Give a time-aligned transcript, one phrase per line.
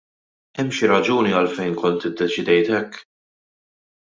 [0.61, 3.03] Hemm xi raġuni għalfejn kont iddeċidejt hekk?